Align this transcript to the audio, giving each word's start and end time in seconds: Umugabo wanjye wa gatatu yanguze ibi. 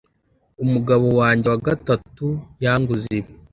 Umugabo 0.63 1.05
wanjye 1.19 1.45
wa 1.51 1.59
gatatu 1.67 2.25
yanguze 2.63 3.09
ibi. 3.19 3.29